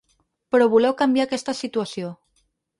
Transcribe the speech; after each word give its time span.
Però 0.55 0.67
voleu 0.71 0.95
canviar 1.03 1.29
aquesta 1.29 1.57
situació. 1.61 2.13